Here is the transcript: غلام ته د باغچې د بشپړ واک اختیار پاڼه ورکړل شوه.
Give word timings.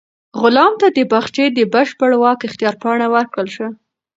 غلام 0.41 0.73
ته 0.81 0.87
د 0.97 0.99
باغچې 1.11 1.45
د 1.57 1.59
بشپړ 1.73 2.11
واک 2.21 2.39
اختیار 2.47 2.75
پاڼه 2.81 3.07
ورکړل 3.15 3.47
شوه. 3.55 3.69